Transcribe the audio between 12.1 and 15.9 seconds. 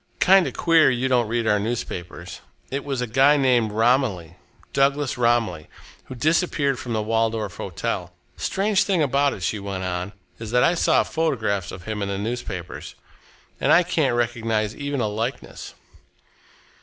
newspapers, and I can't recognise even a likeness."